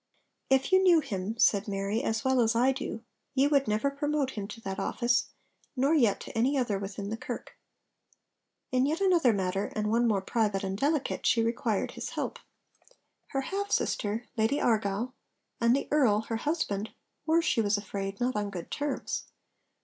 'If 0.49 0.71
you 0.71 0.81
knew 0.81 0.99
him,' 0.99 1.37
said 1.37 1.67
Mary, 1.67 2.03
'as 2.03 2.25
well 2.25 2.41
as 2.41 2.55
I 2.55 2.71
do, 2.71 3.03
ye 3.35 3.45
would 3.45 3.67
never 3.67 3.91
promote 3.91 4.31
him 4.31 4.47
to 4.47 4.61
that 4.61 4.79
office, 4.79 5.27
nor 5.75 5.93
yet 5.93 6.19
to 6.21 6.35
any 6.35 6.57
other 6.57 6.79
within 6.79 7.11
the 7.11 7.17
Kirk.' 7.17 7.55
In 8.71 8.87
yet 8.87 8.99
another 8.99 9.31
matter, 9.31 9.67
and 9.75 9.91
one 9.91 10.07
more 10.07 10.23
private 10.23 10.63
and 10.63 10.75
delicate, 10.75 11.27
she 11.27 11.43
required 11.43 11.91
his 11.91 12.09
help. 12.09 12.39
Her 13.27 13.41
half 13.41 13.69
sister, 13.71 14.25
Lady 14.37 14.59
Argyll, 14.59 15.13
and 15.59 15.75
the 15.75 15.87
Earl, 15.91 16.21
her 16.21 16.37
husband, 16.37 16.89
were, 17.27 17.43
she 17.43 17.61
was 17.61 17.77
afraid, 17.77 18.19
not 18.19 18.35
on 18.35 18.49
good 18.49 18.71
terms. 18.71 19.25